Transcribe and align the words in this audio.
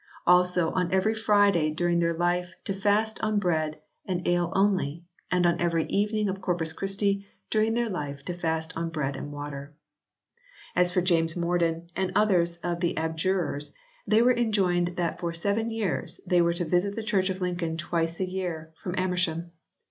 Also 0.25 0.71
on 0.71 0.91
every 0.91 1.13
Friday 1.13 1.69
during 1.69 1.99
their 1.99 2.15
life 2.15 2.55
to 2.63 2.73
fast 2.73 3.21
on 3.21 3.37
bread 3.37 3.79
and 4.03 4.27
ale 4.27 4.51
only, 4.55 5.03
and 5.29 5.45
on 5.45 5.61
every 5.61 5.85
evening 5.89 6.27
of 6.27 6.41
Corpus 6.41 6.73
Christi 6.73 7.27
during 7.51 7.75
their 7.75 7.87
life 7.87 8.25
to 8.25 8.33
fast 8.33 8.75
on 8.75 8.89
bread 8.89 9.15
and 9.15 9.31
water. 9.31 9.75
As 10.75 10.91
for 10.91 11.03
James 11.03 11.37
Morden 11.37 11.91
and 11.95 12.11
others 12.15 12.57
of 12.63 12.79
the 12.79 12.97
abjurers 12.97 13.73
they 14.07 14.23
were 14.23 14.35
enjoined 14.35 14.95
that 14.95 15.19
for 15.19 15.33
seven 15.33 15.69
years 15.69 16.19
they 16.25 16.41
were 16.41 16.55
to 16.55 16.65
visit 16.65 16.95
the 16.95 17.03
church 17.03 17.29
of 17.29 17.39
Lincoln 17.39 17.77
twice 17.77 18.19
a 18.19 18.27
year 18.27 18.73
from 18.81 18.95
Amersham. 18.97 19.51